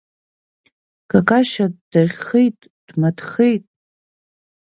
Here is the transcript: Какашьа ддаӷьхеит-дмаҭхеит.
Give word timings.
Какашьа 1.09 1.65
ддаӷьхеит-дмаҭхеит. 1.73 3.63